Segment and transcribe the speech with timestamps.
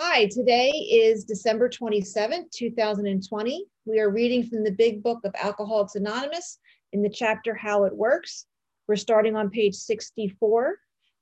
[0.00, 3.64] Hi, today is December 27th, 2020.
[3.84, 6.60] We are reading from the big book of Alcoholics Anonymous
[6.92, 8.46] in the chapter How It Works.
[8.86, 10.76] We're starting on page 64.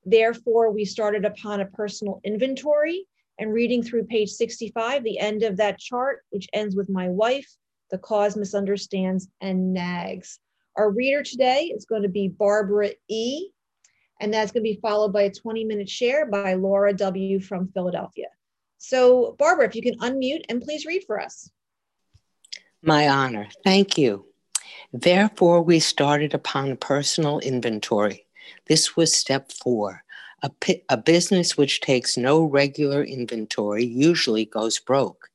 [0.04, 3.06] Therefore, we started upon a personal inventory
[3.38, 7.50] and reading through page 65, the end of that chart, which ends with my wife,
[7.90, 10.38] the cause misunderstands and nags.
[10.76, 13.48] Our reader today is going to be Barbara E.
[14.20, 17.40] And that's going to be followed by a 20 minute share by Laura W.
[17.40, 18.26] from Philadelphia.
[18.78, 21.50] So, Barbara, if you can unmute and please read for us.
[22.82, 23.48] My honor.
[23.64, 24.26] Thank you.
[24.92, 28.26] Therefore, we started upon personal inventory.
[28.66, 30.04] This was step four.
[30.42, 30.50] A,
[30.88, 35.30] a business which takes no regular inventory usually goes broke.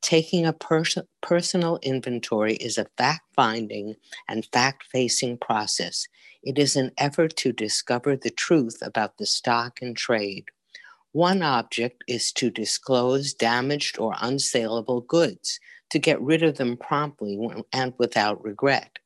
[0.00, 3.96] Taking a pers- personal inventory is a fact finding
[4.28, 6.06] and fact facing process.
[6.42, 10.50] It is an effort to discover the truth about the stock and trade.
[11.14, 17.38] One object is to disclose damaged or unsaleable goods, to get rid of them promptly
[17.72, 18.98] and without regret.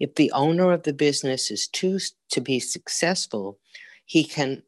[0.00, 2.00] If the owner of the business is too
[2.32, 3.60] to be successful,
[4.04, 4.64] he can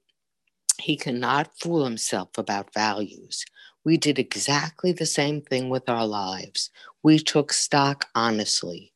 [0.79, 3.45] he cannot fool himself about values.
[3.83, 6.71] We did exactly the same thing with our lives.
[7.03, 8.93] We took stock honestly.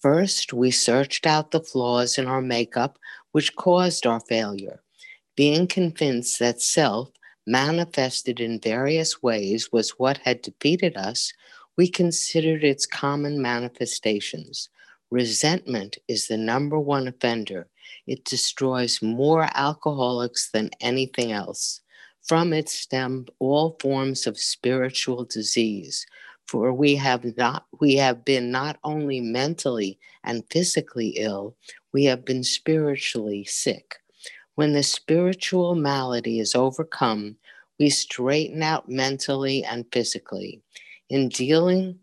[0.00, 2.98] First, we searched out the flaws in our makeup
[3.32, 4.82] which caused our failure,
[5.36, 7.10] being convinced that self
[7.46, 11.32] manifested in various ways was what had defeated us,
[11.76, 14.68] we considered its common manifestations.
[15.10, 17.68] Resentment is the number one offender.
[18.06, 21.80] It destroys more alcoholics than anything else.
[22.22, 26.06] From it stem all forms of spiritual disease,
[26.46, 31.54] for we have not we have been not only mentally and physically ill,
[31.92, 33.96] we have been spiritually sick.
[34.56, 37.36] When the spiritual malady is overcome,
[37.78, 40.62] we straighten out mentally and physically.
[41.10, 41.98] In dealing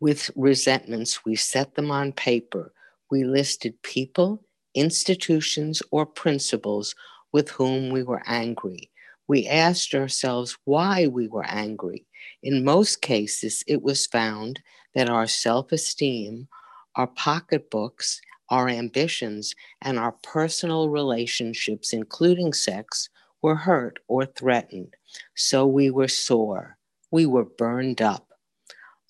[0.00, 2.72] with resentments, we set them on paper.
[3.10, 4.44] We listed people,
[4.74, 6.94] institutions, or principles
[7.32, 8.90] with whom we were angry.
[9.28, 12.06] We asked ourselves why we were angry.
[12.42, 14.60] In most cases, it was found
[14.96, 16.48] that our self esteem,
[16.96, 23.08] our pocketbooks, our ambitions, and our personal relationships, including sex,
[23.42, 24.94] were hurt or threatened.
[25.34, 26.76] So we were sore.
[27.10, 28.28] We were burned up.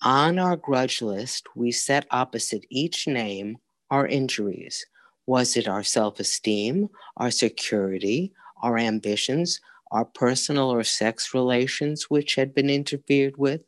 [0.03, 3.57] On our grudge list, we set opposite each name
[3.89, 4.85] our injuries.
[5.27, 9.59] Was it our self esteem, our security, our ambitions,
[9.91, 13.63] our personal or sex relations which had been interfered with?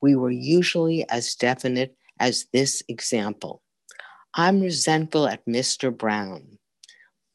[0.00, 3.62] We were usually as definite as this example
[4.38, 5.96] I'm resentful at Mr.
[5.96, 6.58] Brown.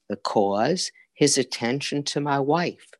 [0.08, 2.92] The cause, his attention to my wife.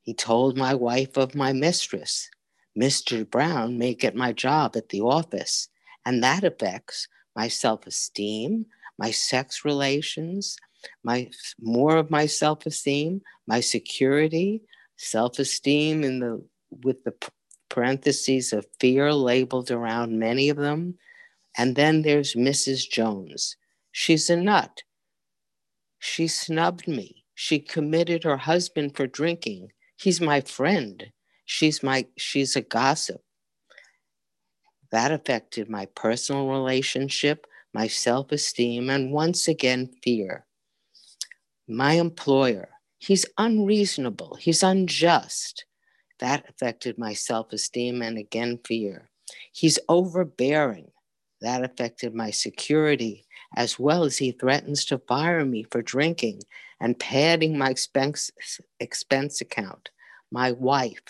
[0.00, 2.30] He told my wife of my mistress.
[2.78, 3.28] Mr.
[3.30, 5.68] Brown may get my job at the office,
[6.06, 8.64] and that affects my self esteem,
[8.98, 10.56] my sex relations,
[11.04, 11.30] my
[11.60, 14.62] more of my self esteem, my security,
[14.96, 17.14] self esteem in the with the
[17.68, 20.96] parentheses of fear labeled around many of them,
[21.56, 22.88] and then there's Mrs.
[22.90, 23.56] Jones.
[23.90, 24.82] She's a nut.
[25.98, 27.24] She snubbed me.
[27.34, 29.72] She committed her husband for drinking.
[29.96, 31.12] He's my friend.
[31.44, 33.22] She's my she's a gossip.
[34.90, 40.46] That affected my personal relationship, my self-esteem, and once again fear.
[41.66, 42.68] My employer,
[42.98, 45.64] he's unreasonable, he's unjust.
[46.20, 49.10] That affected my self-esteem and again fear.
[49.52, 50.91] He's overbearing.
[51.42, 53.26] That affected my security,
[53.56, 56.42] as well as he threatens to fire me for drinking
[56.80, 58.30] and padding my expense,
[58.80, 59.90] expense account.
[60.30, 61.02] My wife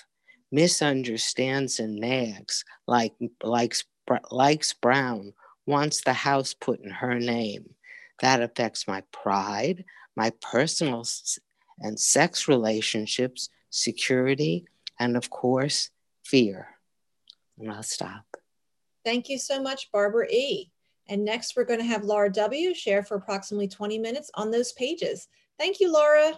[0.50, 3.84] misunderstands and nags, like, likes,
[4.30, 5.34] likes Brown,
[5.66, 7.74] wants the house put in her name.
[8.20, 9.84] That affects my pride,
[10.16, 11.04] my personal
[11.78, 14.66] and sex relationships, security,
[14.98, 15.90] and of course,
[16.24, 16.68] fear.
[17.58, 18.24] And I'll stop.
[19.04, 20.70] Thank you so much, Barbara E.
[21.08, 22.74] And next, we're going to have Laura W.
[22.74, 25.28] share for approximately 20 minutes on those pages.
[25.58, 26.32] Thank you, Laura.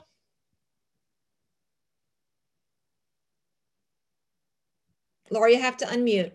[5.30, 6.32] Laura, you have to unmute.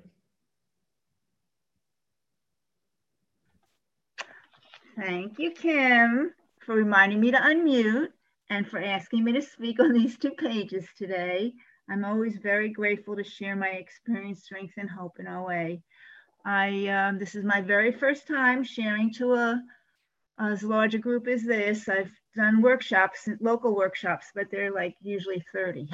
[4.96, 6.34] Thank you, Kim,
[6.66, 8.10] for reminding me to unmute
[8.50, 11.54] and for asking me to speak on these two pages today.
[11.90, 15.78] I'm always very grateful to share my experience, strength, and hope in OA.
[16.46, 19.64] I um, this is my very first time sharing to a
[20.40, 21.90] as large a group as this.
[21.90, 25.90] I've done workshops, local workshops, but they're like usually 30.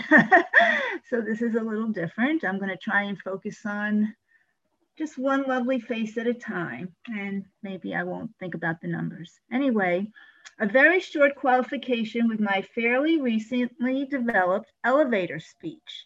[1.09, 2.43] so this is a little different.
[2.43, 4.13] I'm going to try and focus on
[4.97, 9.39] just one lovely face at a time, and maybe I won't think about the numbers.
[9.51, 10.07] Anyway,
[10.59, 16.05] a very short qualification with my fairly recently developed elevator speech.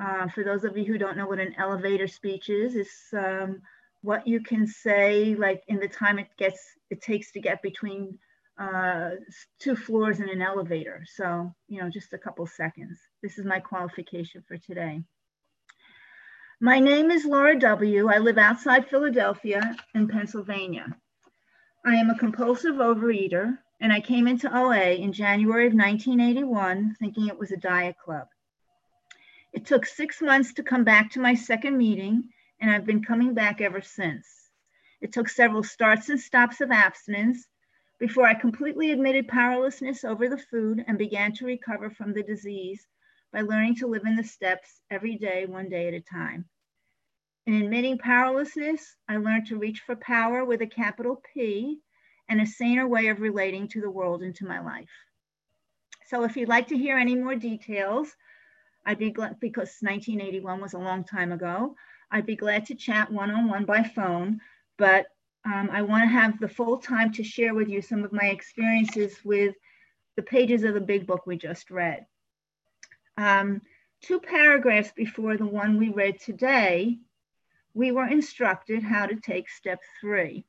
[0.00, 3.60] Uh, for those of you who don't know what an elevator speech is, it's um,
[4.02, 6.60] what you can say like in the time it gets
[6.90, 8.18] it takes to get between
[8.58, 9.10] uh,
[9.58, 11.04] two floors in an elevator.
[11.14, 12.98] So, you know, just a couple seconds.
[13.22, 15.02] This is my qualification for today.
[16.60, 18.08] My name is Laura W.
[18.08, 20.96] I live outside Philadelphia in Pennsylvania.
[21.84, 27.26] I am a compulsive overeater and I came into OA in January of 1981 thinking
[27.26, 28.28] it was a diet club.
[29.52, 33.34] It took six months to come back to my second meeting and I've been coming
[33.34, 34.50] back ever since.
[35.00, 37.46] It took several starts and stops of abstinence
[37.98, 42.86] before I completely admitted powerlessness over the food and began to recover from the disease
[43.32, 46.46] by learning to live in the steps every day, one day at a time.
[47.46, 51.80] In admitting powerlessness, I learned to reach for power with a capital P
[52.28, 54.90] and a saner way of relating to the world and to my life.
[56.06, 58.14] So if you'd like to hear any more details,
[58.84, 61.76] I'd be glad, because 1981 was a long time ago,
[62.10, 64.40] I'd be glad to chat one-on-one by phone,
[64.76, 65.06] but
[65.44, 69.16] um, I wanna have the full time to share with you some of my experiences
[69.24, 69.54] with
[70.16, 72.06] the pages of the big book we just read.
[73.16, 73.62] Um,
[74.02, 76.98] two paragraphs before the one we read today,
[77.74, 80.44] we were instructed how to take step three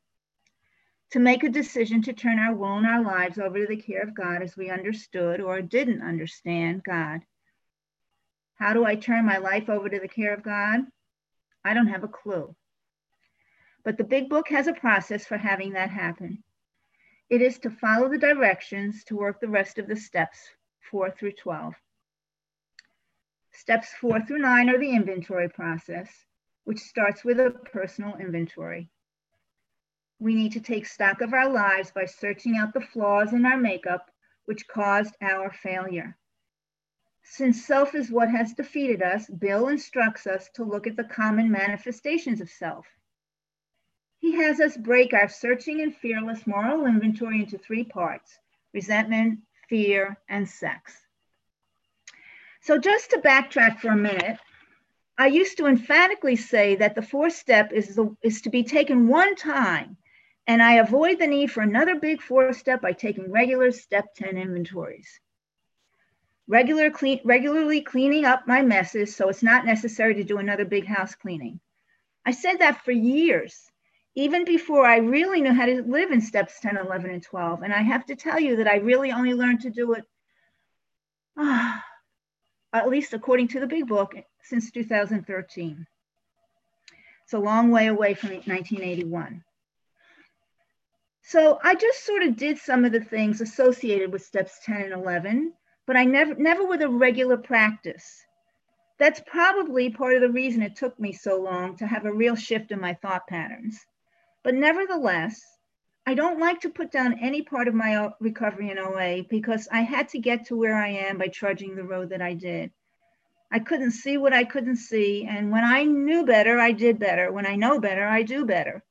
[1.11, 4.01] to make a decision to turn our will and our lives over to the care
[4.01, 7.21] of God as we understood or didn't understand God.
[8.55, 10.81] How do I turn my life over to the care of God?
[11.65, 12.55] I don't have a clue.
[13.83, 16.43] But the big book has a process for having that happen.
[17.29, 20.39] It is to follow the directions to work the rest of the steps,
[20.91, 21.73] four through 12.
[23.51, 26.25] Steps four through nine are the inventory process
[26.63, 28.89] which starts with a personal inventory.
[30.19, 33.57] We need to take stock of our lives by searching out the flaws in our
[33.57, 34.09] makeup
[34.45, 36.17] which caused our failure.
[37.25, 41.49] Since self is what has defeated us, Bill instructs us to look at the common
[41.49, 42.85] manifestations of self.
[44.19, 48.37] He has us break our searching and fearless moral inventory into three parts
[48.73, 49.39] resentment,
[49.69, 51.01] fear, and sex.
[52.61, 54.37] So, just to backtrack for a minute,
[55.17, 59.07] I used to emphatically say that the fourth step is, the, is to be taken
[59.07, 59.97] one time,
[60.47, 64.37] and I avoid the need for another big fourth step by taking regular step 10
[64.37, 65.19] inventories.
[66.47, 70.85] Regular clean, regularly cleaning up my messes so it's not necessary to do another big
[70.85, 71.59] house cleaning.
[72.25, 73.71] I said that for years,
[74.15, 77.63] even before I really knew how to live in steps 10, 11, and 12.
[77.63, 80.03] And I have to tell you that I really only learned to do it,
[81.37, 81.79] uh,
[82.73, 85.87] at least according to the big book, since 2013.
[87.23, 89.43] It's a long way away from 1981.
[91.23, 94.93] So I just sort of did some of the things associated with steps 10 and
[94.93, 95.53] 11,
[95.85, 98.25] but I never, never with a regular practice.
[98.99, 102.35] That's probably part of the reason it took me so long to have a real
[102.35, 103.79] shift in my thought patterns.
[104.43, 105.41] But nevertheless,
[106.05, 109.67] I don't like to put down any part of my uh, recovery in OA because
[109.71, 112.71] I had to get to where I am by trudging the road that I did.
[113.51, 115.25] I couldn't see what I couldn't see.
[115.29, 117.31] And when I knew better, I did better.
[117.31, 118.83] When I know better, I do better.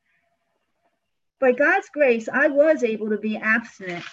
[1.39, 4.05] By God's grace, I was able to be abstinent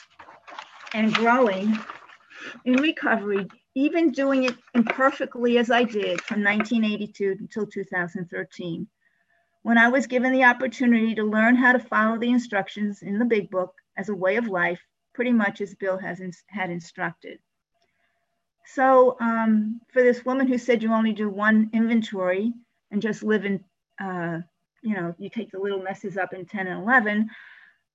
[0.94, 1.78] and growing
[2.66, 8.88] in recovery, even doing it imperfectly as I did from 1982 until 2013.
[9.64, 13.26] When I was given the opportunity to learn how to follow the instructions in the
[13.26, 14.82] big book as a way of life,
[15.14, 17.40] pretty much as Bill has had instructed.
[18.66, 22.54] So um, for this woman who said you only do one inventory
[22.92, 23.64] and just live in,
[24.00, 24.40] uh,
[24.82, 27.30] you know, you take the little messes up in 10 and 11,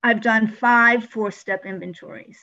[0.02, 2.38] I've done five four-step inventories.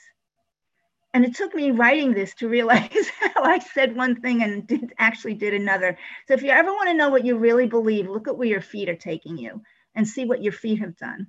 [1.14, 4.94] And it took me writing this to realize how I said one thing and did,
[4.98, 5.98] actually did another.
[6.28, 8.62] So if you ever want to know what you really believe, look at where your
[8.62, 9.62] feet are taking you
[9.94, 11.28] and see what your feet have done.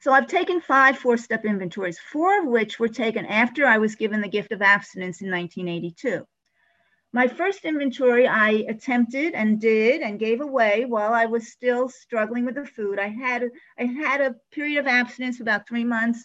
[0.00, 3.96] So I've taken five four step inventories, four of which were taken after I was
[3.96, 6.26] given the gift of abstinence in 1982.
[7.12, 12.46] My first inventory I attempted and did and gave away while I was still struggling
[12.46, 12.98] with the food.
[12.98, 13.44] I had
[13.78, 16.24] I had a period of abstinence about three months.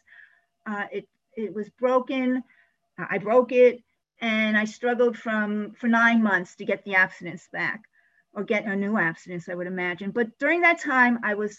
[0.66, 2.44] Uh, it it was broken.
[2.98, 3.84] I broke it,
[4.22, 7.82] and I struggled from for nine months to get the abstinence back,
[8.34, 10.12] or get a new abstinence, I would imagine.
[10.12, 11.58] But during that time, I was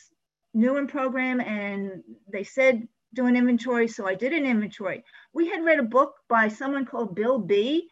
[0.54, 2.02] new in program and
[2.33, 5.02] they said do an inventory, so I did an inventory.
[5.33, 7.88] We had read a book by someone called Bill B,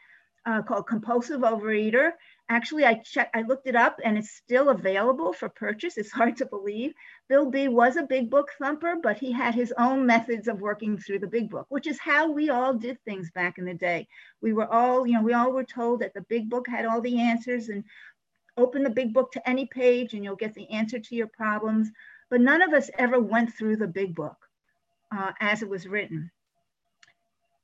[0.46, 2.12] uh, called Compulsive Overeater.
[2.50, 5.96] Actually, I checked, I looked it up, and it's still available for purchase.
[5.96, 6.92] It's hard to believe.
[7.28, 10.98] Bill B was a big book thumper, but he had his own methods of working
[10.98, 14.06] through the big book, which is how we all did things back in the day.
[14.42, 17.00] We were all, you know, we all were told that the big book had all
[17.00, 17.84] the answers, and
[18.56, 21.90] open the big book to any page, and you'll get the answer to your problems.
[22.30, 24.36] But none of us ever went through the big book
[25.16, 26.30] uh, as it was written.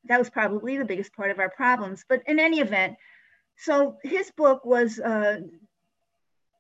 [0.05, 2.05] That was probably the biggest part of our problems.
[2.09, 2.97] But in any event,
[3.63, 5.41] so his book was uh,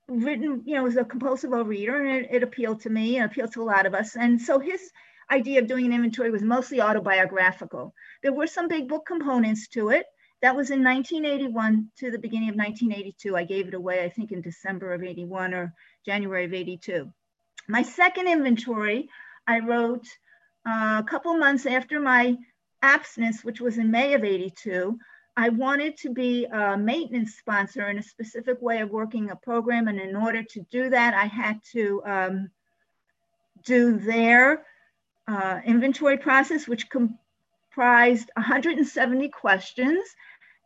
[0.09, 3.52] written, you know, was a compulsive overeater, and it, it appealed to me and appealed
[3.52, 4.16] to a lot of us.
[4.16, 4.80] And so his
[5.30, 7.95] idea of doing an inventory was mostly autobiographical.
[8.23, 10.04] There were some big book components to it.
[10.42, 13.37] That was in 1981 to the beginning of 1982.
[13.37, 17.11] I gave it away, I think, in December of 81 or January of 82.
[17.69, 19.09] My second inventory,
[19.47, 20.07] I wrote
[20.66, 22.37] uh, a couple months after my
[22.83, 24.99] abstinence, which was in May of 82,
[25.37, 29.89] I wanted to be a maintenance sponsor in a specific way of working a program.
[29.89, 32.51] And in order to do that, I had to um,
[33.65, 34.67] do their
[35.27, 40.05] uh, inventory process, which comprised 170 questions.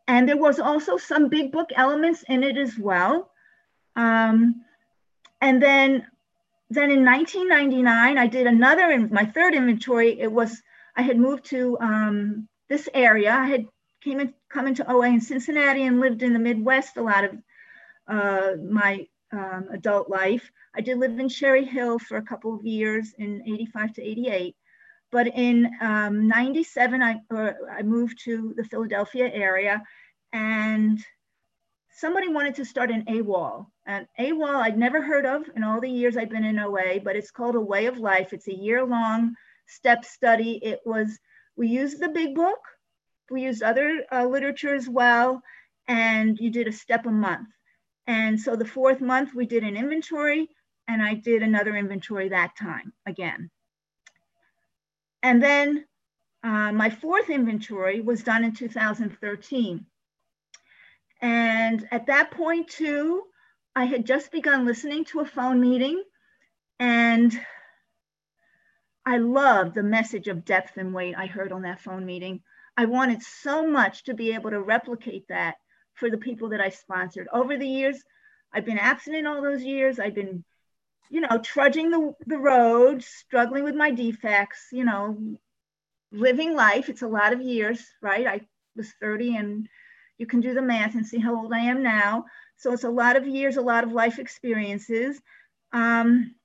[0.07, 3.31] And there was also some big book elements in it as well.
[3.95, 4.63] Um,
[5.41, 6.07] and then
[6.69, 10.61] then in 1999, I did another, my third inventory, it was,
[10.95, 13.31] I had moved to um, this area.
[13.31, 13.65] I had
[14.01, 17.37] came in, come into OA in Cincinnati and lived in the Midwest a lot of
[18.07, 20.49] uh, my um, adult life.
[20.73, 24.55] I did live in Cherry Hill for a couple of years in 85 to 88.
[25.11, 27.21] But in um, 97, I,
[27.69, 29.83] I moved to the Philadelphia area
[30.31, 31.03] and
[31.91, 33.67] somebody wanted to start an AWOL.
[33.85, 37.17] And AWOL I'd never heard of in all the years I've been in OA, but
[37.17, 38.31] it's called A Way of Life.
[38.31, 39.35] It's a year long
[39.67, 40.59] step study.
[40.63, 41.19] It was,
[41.57, 42.59] we used the big book,
[43.29, 45.41] we used other uh, literature as well,
[45.87, 47.49] and you did a step a month.
[48.07, 50.49] And so the fourth month we did an inventory
[50.87, 53.49] and I did another inventory that time again.
[55.23, 55.85] And then
[56.43, 59.85] uh, my fourth inventory was done in 2013.
[61.21, 63.23] And at that point, too,
[63.75, 66.03] I had just begun listening to a phone meeting,
[66.79, 67.33] and
[69.05, 72.43] I loved the message of depth and weight I heard on that phone meeting.
[72.77, 75.55] I wanted so much to be able to replicate that
[75.93, 77.27] for the people that I sponsored.
[77.31, 78.03] Over the years,
[78.53, 79.99] I've been abstinent all those years.
[79.99, 80.43] I've been,
[81.09, 85.37] you know, trudging the, the road, struggling with my defects, you know,
[86.11, 86.89] living life.
[86.89, 88.27] It's a lot of years, right?
[88.27, 88.41] I
[88.75, 89.69] was 30 and
[90.17, 92.25] you can do the math and see how old I am now.
[92.57, 95.21] So it's a lot of years, a lot of life experiences.
[95.71, 96.35] Um,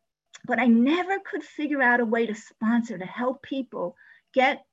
[0.44, 3.96] but I never could figure out a way to sponsor, to help people
[4.32, 4.64] get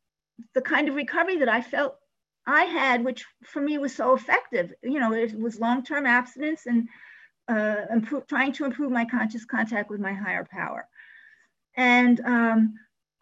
[0.54, 1.98] the kind of recovery that I felt
[2.46, 4.74] I had, which for me was so effective.
[4.82, 6.88] You know, it was long term abstinence and
[7.48, 10.88] uh, improve, trying to improve my conscious contact with my higher power.
[11.76, 12.76] And um,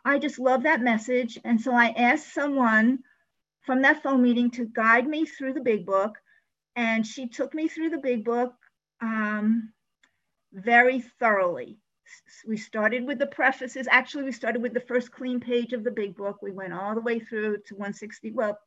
[0.05, 1.39] I just love that message.
[1.43, 2.99] And so I asked someone
[3.61, 6.17] from that phone meeting to guide me through the big book.
[6.75, 8.53] And she took me through the big book
[9.01, 9.73] um,
[10.53, 11.79] very thoroughly.
[12.47, 13.87] We started with the prefaces.
[13.89, 16.37] Actually, we started with the first clean page of the big book.
[16.41, 18.57] We went all the way through to 160, well,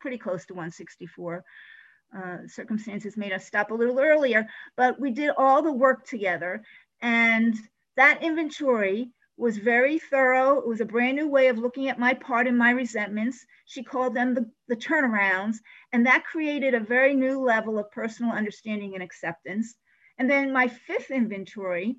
[0.00, 1.44] pretty close to 164.
[2.16, 6.62] Uh, circumstances made us stop a little earlier, but we did all the work together.
[7.00, 7.56] And
[7.96, 10.58] that inventory was very thorough.
[10.58, 13.44] It was a brand new way of looking at my part and my resentments.
[13.64, 15.56] She called them the, the turnarounds.
[15.92, 19.74] And that created a very new level of personal understanding and acceptance.
[20.18, 21.96] And then my fifth inventory,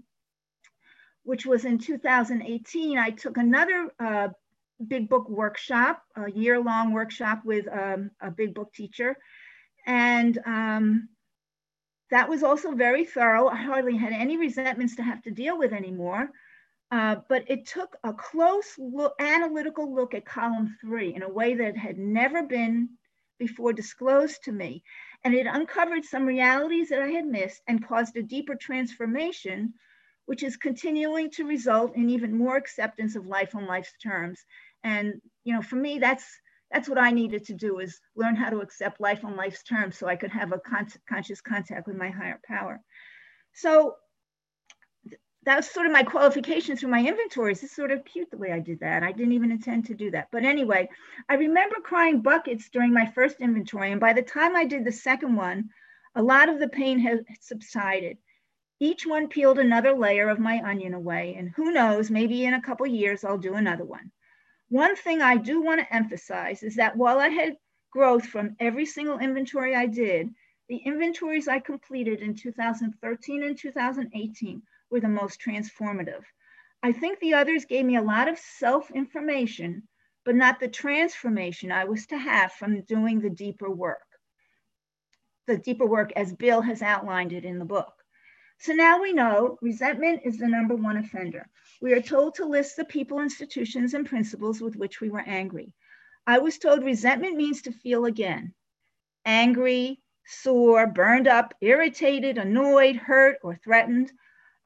[1.24, 4.30] which was in 2018, I took another uh,
[4.88, 9.16] big book workshop, a year long workshop with um, a big book teacher.
[9.86, 11.10] And um,
[12.12, 13.48] that was also very thorough.
[13.48, 16.30] I hardly had any resentments to have to deal with anymore.
[16.92, 21.56] Uh, but it took a close look, analytical look at column three in a way
[21.56, 22.88] that had never been
[23.40, 24.84] before disclosed to me.
[25.24, 29.74] And it uncovered some realities that I had missed and caused a deeper transformation,
[30.26, 34.44] which is continuing to result in even more acceptance of life on life's terms.
[34.84, 36.26] And, you know, for me, that's
[36.72, 39.96] that's what I needed to do is learn how to accept life on life's terms
[39.96, 42.82] so I could have a con conscious contact with my higher power.
[43.54, 43.96] So
[45.46, 47.62] that was sort of my qualifications for my inventories.
[47.64, 49.04] It's sort of cute the way I did that.
[49.04, 50.30] I didn't even intend to do that.
[50.32, 50.90] But anyway,
[51.30, 53.92] I remember crying buckets during my first inventory.
[53.92, 55.70] And by the time I did the second one,
[56.16, 58.18] a lot of the pain had subsided.
[58.84, 61.36] Each one peeled another layer of my onion away.
[61.36, 64.12] And who knows, maybe in a couple years, I'll do another one.
[64.68, 67.56] One thing I do want to emphasize is that while I had
[67.92, 70.36] growth from every single inventory I did,
[70.68, 76.26] the inventories I completed in 2013 and 2018 were the most transformative.
[76.84, 79.88] I think the others gave me a lot of self-information,
[80.26, 84.20] but not the transformation I was to have from doing the deeper work.
[85.48, 88.03] The deeper work as Bill has outlined it in the book.
[88.64, 91.50] So now we know resentment is the number one offender.
[91.82, 95.76] We are told to list the people, institutions, and principles with which we were angry.
[96.26, 98.54] I was told resentment means to feel again
[99.26, 104.14] angry, sore, burned up, irritated, annoyed, hurt, or threatened.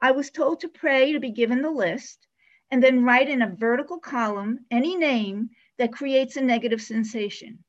[0.00, 2.28] I was told to pray to be given the list
[2.70, 7.64] and then write in a vertical column any name that creates a negative sensation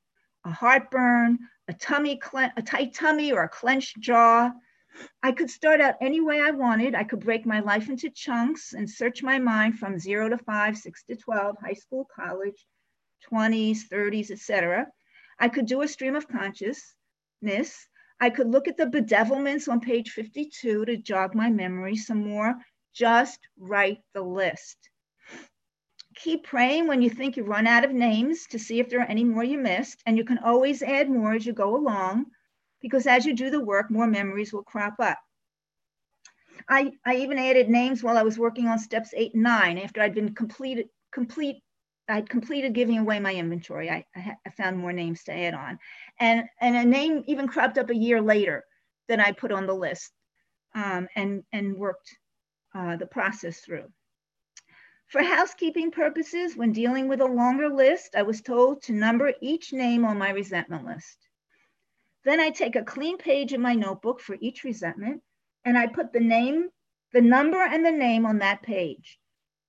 [0.45, 2.21] a heartburn, a tummy,
[2.55, 4.51] a tight tummy, or a clenched jaw.
[5.21, 6.95] I could start out any way I wanted.
[6.95, 10.77] I could break my life into chunks and search my mind from zero to five,
[10.77, 12.65] six to 12, high school, college,
[13.31, 14.87] 20s, 30s, etc.
[15.39, 17.87] I could do a stream of consciousness.
[18.21, 22.55] I could look at the bedevilments on page 52 to jog my memory some more.
[22.93, 24.77] Just write the list.
[26.15, 29.07] Keep praying when you think you run out of names to see if there are
[29.07, 30.01] any more you missed.
[30.05, 32.25] And you can always add more as you go along
[32.81, 35.17] because as you do the work, more memories will crop up.
[36.67, 40.01] I, I even added names while I was working on steps eight and nine after
[40.01, 41.63] I'd been completed, complete
[42.09, 43.89] I'd completed giving away my inventory.
[43.89, 45.77] I, I, found more names to add on.
[46.19, 48.63] And, and a name even cropped up a year later
[49.07, 50.11] that I put on the list
[50.73, 52.09] um, and, and worked
[52.73, 53.85] uh, the process through.
[55.07, 59.71] For housekeeping purposes, when dealing with a longer list, I was told to number each
[59.71, 61.28] name on my resentment list.
[62.25, 65.21] Then I take a clean page in my notebook for each resentment
[65.63, 66.69] and I put the name,
[67.13, 69.19] the number and the name on that page.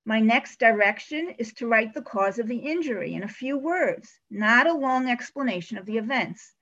[0.05, 4.19] My next direction is to write the cause of the injury in a few words,
[4.31, 6.55] not a long explanation of the events.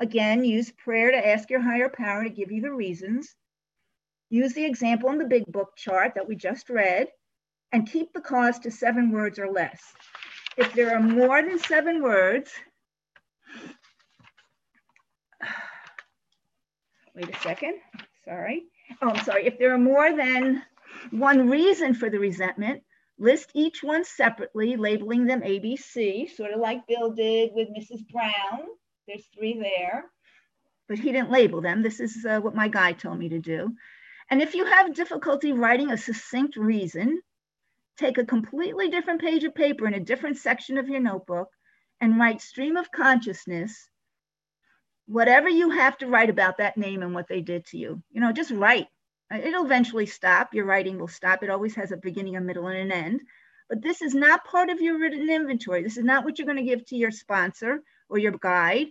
[0.00, 3.34] Again, use prayer to ask your higher power to give you the reasons.
[4.30, 7.08] Use the example in the big book chart that we just read
[7.70, 9.80] and keep the cause to seven words or less.
[10.56, 12.50] If there are more than seven words,
[17.14, 17.74] wait a second,
[18.24, 18.64] sorry.
[19.00, 19.46] Oh, I'm sorry.
[19.46, 20.62] If there are more than
[21.10, 22.82] one reason for the resentment,
[23.18, 28.06] list each one separately, labeling them ABC, sort of like Bill did with Mrs.
[28.08, 28.66] Brown.
[29.06, 30.04] There's three there,
[30.88, 31.82] but he didn't label them.
[31.82, 33.74] This is uh, what my guide told me to do.
[34.30, 37.20] And if you have difficulty writing a succinct reason,
[37.98, 41.48] take a completely different page of paper in a different section of your notebook
[42.00, 43.88] and write stream of consciousness,
[45.12, 48.02] whatever you have to write about that name and what they did to you.
[48.12, 48.86] You know, just write.
[49.32, 50.54] Uh, it'll eventually stop.
[50.54, 51.42] Your writing will stop.
[51.42, 53.20] It always has a beginning, a middle, and an end.
[53.68, 55.82] But this is not part of your written inventory.
[55.82, 58.86] This is not what you're going to give to your sponsor or your guide.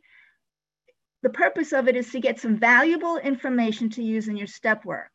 [1.24, 4.86] The purpose of it is to get some valuable information to use in your step
[4.86, 5.12] work.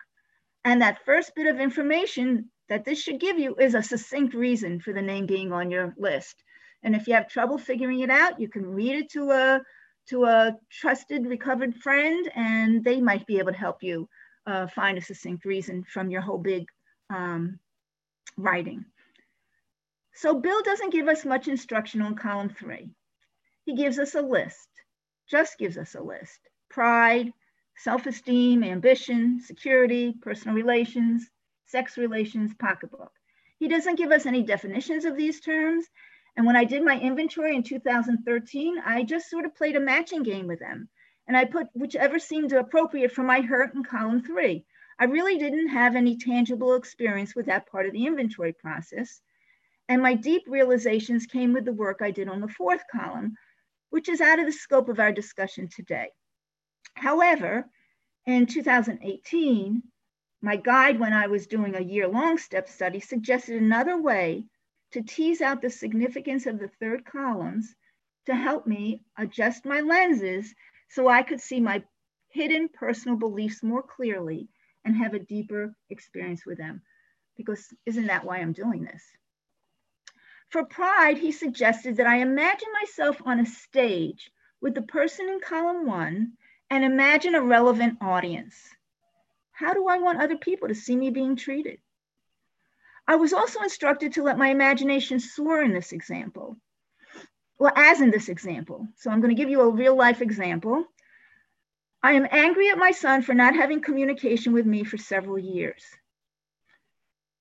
[0.65, 4.81] And that first bit of information that this should give you is a succinct reason
[4.81, 6.43] for the name being on your list.
[6.83, 9.61] And if you have trouble figuring it out, you can read it to a
[10.09, 14.09] to a trusted recovered friend and they might be able to help you
[14.47, 16.67] uh, find a succinct reason from your whole big
[17.11, 17.59] um,
[18.37, 18.85] writing.
[20.15, 22.91] So Bill doesn't give us much instruction on column three.
[23.65, 24.69] He gives us a list,
[25.29, 26.39] just gives us a list.
[26.71, 27.33] Pride,
[27.77, 31.29] self-esteem, ambition, security, personal relations,
[31.67, 33.13] sex relations, pocketbook.
[33.59, 35.85] He doesn't give us any definitions of these terms.
[36.37, 40.23] And when I did my inventory in 2013, I just sort of played a matching
[40.23, 40.89] game with them
[41.27, 44.65] and I put whichever seemed appropriate for my hurt in column three.
[44.99, 49.21] I really didn't have any tangible experience with that part of the inventory process.
[49.89, 53.37] And my deep realizations came with the work I did on the fourth column,
[53.91, 56.09] which is out of the scope of our discussion today.
[56.95, 57.69] However,
[58.25, 59.83] in 2018,
[60.43, 64.47] my guide, when I was doing a year long step study, suggested another way
[64.97, 67.75] to tease out the significance of the third columns
[68.25, 70.55] to help me adjust my lenses
[70.89, 71.85] so I could see my
[72.31, 74.49] hidden personal beliefs more clearly
[74.87, 76.81] and have a deeper experience with them.
[77.37, 79.03] Because isn't that why I'm doing this?
[80.49, 84.31] For pride, he suggested that I imagine myself on a stage
[84.63, 86.33] with the person in column one
[86.71, 88.57] and imagine a relevant audience.
[89.53, 91.81] How do I want other people to see me being treated?
[93.09, 96.57] I was also instructed to let my imagination soar in this example
[97.59, 98.87] well, as in this example.
[98.97, 100.85] So I'm going to give you a real life example.
[102.03, 105.83] I am angry at my son for not having communication with me for several years.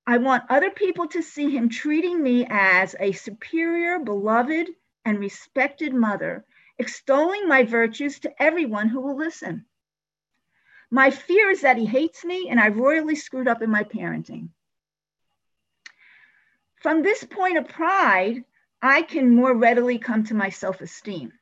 [0.06, 4.68] I want other people to see him treating me as a superior, beloved,
[5.04, 6.44] and respected mother,
[6.78, 9.66] extolling my virtues to everyone who will listen.
[10.90, 14.50] My fear is that he hates me and I've royally screwed up in my parenting.
[16.86, 18.44] From this point of pride,
[18.80, 21.32] I can more readily come to my self esteem.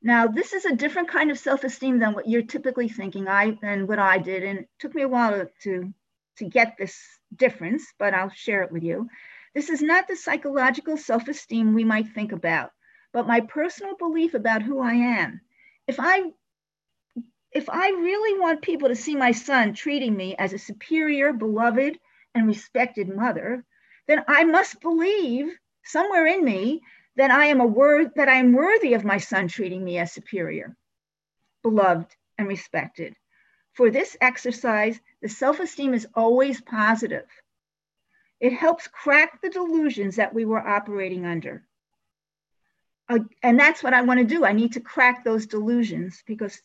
[0.00, 3.58] Now, this is a different kind of self esteem than what you're typically thinking, I
[3.64, 4.44] and what I did.
[4.44, 5.92] And it took me a while to, to,
[6.36, 6.96] to get this
[7.34, 9.08] difference, but I'll share it with you.
[9.56, 12.70] This is not the psychological self esteem we might think about,
[13.12, 15.40] but my personal belief about who I am.
[15.88, 16.30] If I
[17.50, 21.98] if I really want people to see my son treating me as a superior, beloved,
[22.36, 23.64] and respected mother,
[24.08, 26.80] then I must believe somewhere in me
[27.16, 30.12] that I am a word that I am worthy of my son treating me as
[30.12, 30.76] superior,
[31.62, 33.14] beloved, and respected.
[33.74, 37.26] For this exercise, the self-esteem is always positive.
[38.40, 41.64] It helps crack the delusions that we were operating under.
[43.08, 44.44] Uh, and that's what I want to do.
[44.44, 46.60] I need to crack those delusions because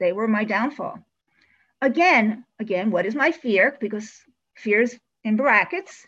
[0.00, 0.98] they were my downfall.
[1.80, 3.76] Again, again, what is my fear?
[3.80, 4.20] Because
[4.56, 6.06] fear is in brackets.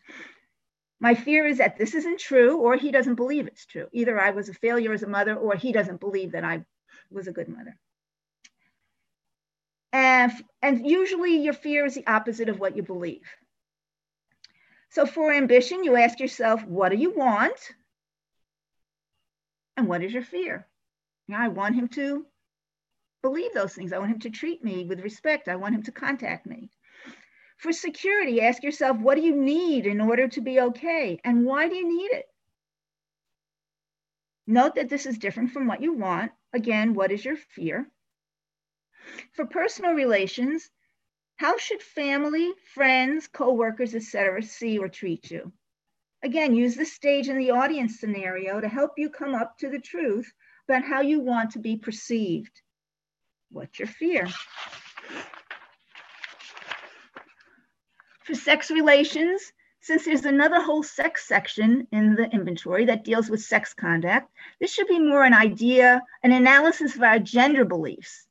[1.01, 3.87] My fear is that this isn't true or he doesn't believe it's true.
[3.93, 6.65] Either I was a failure as a mother or he doesn't believe that I
[7.11, 7.77] was a good mother.
[9.93, 13.27] And, and usually your fear is the opposite of what you believe.
[14.91, 17.59] So for ambition, you ask yourself, what do you want?
[19.77, 20.67] And what is your fear?
[21.33, 22.27] I want him to
[23.23, 23.93] believe those things.
[23.93, 25.49] I want him to treat me with respect.
[25.49, 26.71] I want him to contact me.
[27.61, 31.21] For security, ask yourself, what do you need in order to be okay?
[31.23, 32.25] And why do you need it?
[34.47, 36.33] Note that this is different from what you want.
[36.55, 37.87] Again, what is your fear?
[39.35, 40.71] For personal relations,
[41.37, 45.53] how should family, friends, coworkers, etc., see or treat you?
[46.23, 49.81] Again, use the stage and the audience scenario to help you come up to the
[49.81, 50.33] truth
[50.67, 52.63] about how you want to be perceived.
[53.51, 54.29] What's your fear?
[58.21, 63.43] For sex relations, since there's another whole sex section in the inventory that deals with
[63.43, 64.31] sex conduct,
[64.61, 68.27] this should be more an idea, an analysis of our gender beliefs.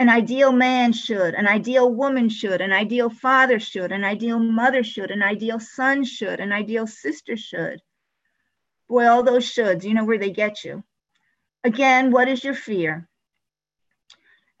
[0.00, 4.82] An ideal man should, an ideal woman should, an ideal father should, an ideal mother
[4.82, 7.80] should, an ideal son should, an ideal sister should.
[8.88, 10.82] Boy, all those shoulds, you know where they get you.
[11.62, 13.09] Again, what is your fear?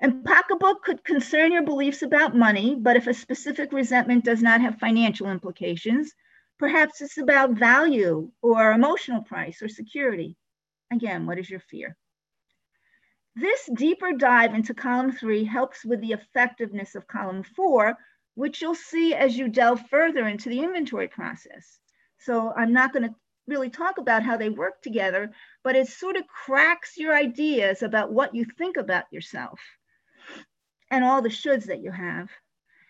[0.02, 4.62] And pocketbook could concern your beliefs about money, but if a specific resentment does not
[4.62, 6.14] have financial implications,
[6.58, 10.38] perhaps it's about value or emotional price or security.
[10.90, 11.98] Again, what is your fear?
[13.36, 17.94] This deeper dive into column three helps with the effectiveness of column four,
[18.36, 21.78] which you'll see as you delve further into the inventory process.
[22.20, 23.14] So I'm not going to
[23.46, 25.30] really talk about how they work together,
[25.62, 29.60] but it sort of cracks your ideas about what you think about yourself
[30.90, 32.28] and all the shoulds that you have.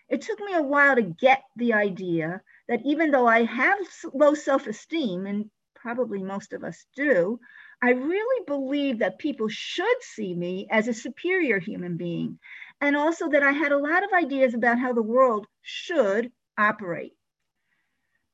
[0.09, 3.77] It took me a while to get the idea that even though I have
[4.13, 7.39] low self esteem, and probably most of us do,
[7.81, 12.39] I really believe that people should see me as a superior human being.
[12.79, 17.13] And also that I had a lot of ideas about how the world should operate.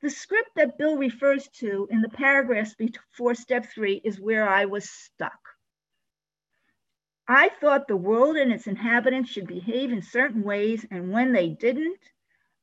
[0.01, 4.65] The script that Bill refers to in the paragraphs before step three is where I
[4.65, 5.46] was stuck.
[7.27, 11.49] I thought the world and its inhabitants should behave in certain ways, and when they
[11.49, 11.99] didn't,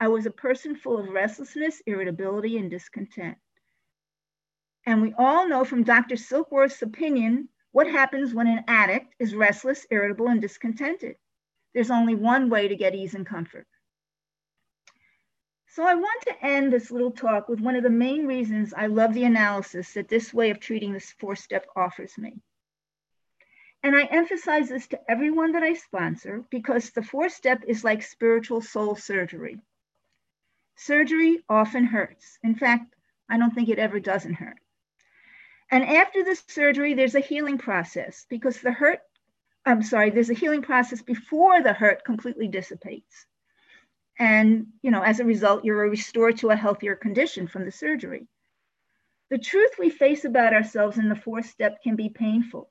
[0.00, 3.36] I was a person full of restlessness, irritability, and discontent.
[4.86, 6.16] And we all know from Dr.
[6.16, 11.16] Silkworth's opinion what happens when an addict is restless, irritable, and discontented.
[11.74, 13.66] There's only one way to get ease and comfort.
[15.66, 18.86] So I want to end this little talk with one of the main reasons I
[18.86, 22.40] love the analysis that this way of treating this four step offers me.
[23.84, 28.02] And I emphasize this to everyone that I sponsor because the fourth step is like
[28.02, 29.60] spiritual soul surgery.
[30.74, 32.38] Surgery often hurts.
[32.42, 32.94] In fact,
[33.28, 34.56] I don't think it ever doesn't hurt.
[35.70, 39.00] And after the surgery, there's a healing process because the hurt,
[39.66, 43.26] I'm sorry, there's a healing process before the hurt completely dissipates.
[44.18, 48.28] And, you know, as a result, you're restored to a healthier condition from the surgery.
[49.28, 52.70] The truth we face about ourselves in the fourth step can be painful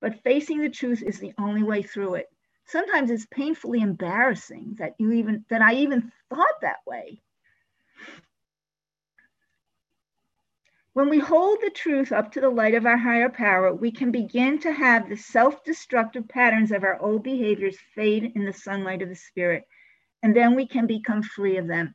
[0.00, 2.26] but facing the truth is the only way through it.
[2.66, 7.20] Sometimes it's painfully embarrassing that you even that I even thought that way.
[10.92, 14.10] When we hold the truth up to the light of our higher power, we can
[14.10, 19.00] begin to have the self destructive patterns of our old behaviors fade in the sunlight
[19.00, 19.64] of the Spirit,
[20.22, 21.94] and then we can become free of them.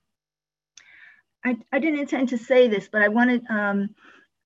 [1.43, 3.89] I, I didn't intend to say this, but I wanted, um,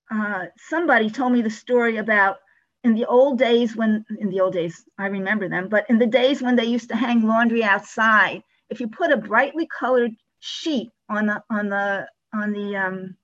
[0.09, 2.37] uh, somebody told me the story about
[2.83, 6.07] in the old days when, in the old days, I remember them, but in the
[6.07, 10.91] days when they used to hang laundry outside, if you put a brightly colored sheet
[11.09, 13.15] on the, on the, on the, um,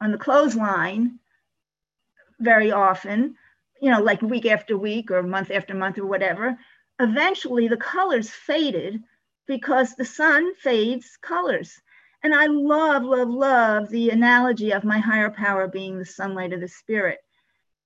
[0.00, 1.18] on the clothesline
[2.40, 3.36] very often,
[3.80, 6.56] you know, like week after week or month after month or whatever,
[7.00, 9.02] eventually the colors faded
[9.46, 11.80] because the sun fades colors.
[12.22, 16.60] And I love, love, love the analogy of my higher power being the sunlight of
[16.60, 17.18] the spirit.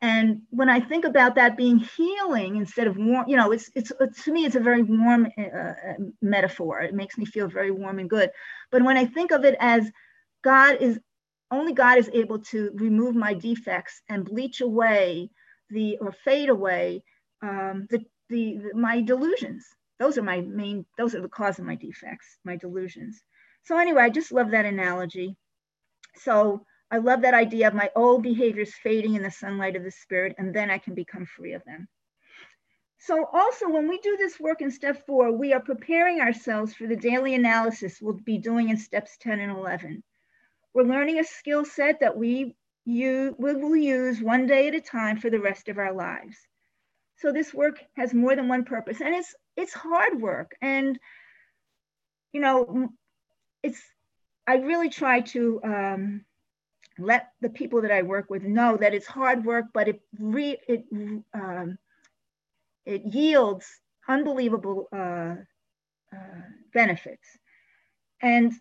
[0.06, 3.90] And when I think about that being healing instead of warm, you know, it's, it's,
[4.22, 6.80] to me, it's a very warm uh, uh, metaphor.
[6.80, 8.30] It makes me feel very warm and good.
[8.70, 9.90] But when I think of it as
[10.44, 11.00] God is,
[11.50, 15.28] only God is able to remove my defects and bleach away
[15.70, 17.02] the, or fade away
[17.42, 19.66] um, the, the, the, my delusions.
[19.98, 23.20] Those are my main, those are the cause of my defects, my delusions.
[23.64, 25.34] So anyway, I just love that analogy.
[26.14, 29.90] So I love that idea of my old behaviors fading in the sunlight of the
[29.90, 31.88] spirit, and then I can become free of them.
[32.98, 36.86] So also when we do this work in step four, we are preparing ourselves for
[36.86, 40.02] the daily analysis we'll be doing in steps 10 and 11.
[40.74, 44.80] We're learning a skill set that we, use, we will use one day at a
[44.80, 46.36] time for the rest of our lives.
[47.18, 50.56] So this work has more than one purpose and it's, it's hard work.
[50.60, 50.98] And,
[52.32, 52.90] you know,
[53.62, 53.82] it's
[54.46, 56.24] I really try to um,
[56.98, 60.56] let the people that I work with know that it's hard work, but it re,
[60.68, 60.84] it
[61.34, 61.78] um,
[62.84, 63.66] it yields
[64.08, 65.36] unbelievable uh,
[66.14, 67.26] uh, benefits.
[68.22, 68.52] And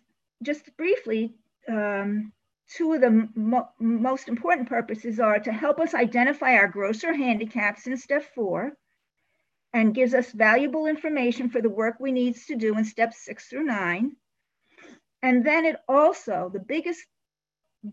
[0.42, 1.34] just briefly,
[1.68, 2.32] um,
[2.68, 7.86] two of the mo most important purposes are to help us identify our grosser handicaps
[7.86, 8.72] in step four
[9.72, 13.46] and gives us valuable information for the work we need to do in steps six
[13.46, 14.16] through nine
[15.22, 17.04] and then it also, the biggest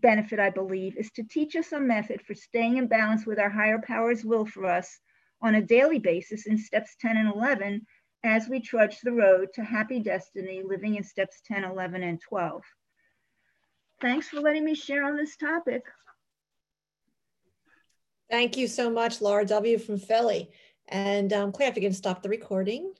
[0.00, 3.50] benefit, I believe, is to teach us a method for staying in balance with our
[3.50, 4.98] higher power's will for us
[5.42, 7.86] on a daily basis in steps 10 and 11
[8.24, 12.62] as we trudge the road to happy destiny living in steps 10, 11, and 12.
[14.00, 15.82] Thanks for letting me share on this topic.
[18.30, 19.78] Thank you so much, Laura W.
[19.78, 20.50] from Philly.
[20.88, 22.92] And um, Claire, if you can stop the recording.